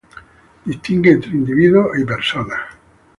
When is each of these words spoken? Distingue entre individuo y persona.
Distingue 0.65 1.11
entre 1.11 1.29
individuo 1.29 1.91
y 1.95 2.03
persona. 2.03 2.59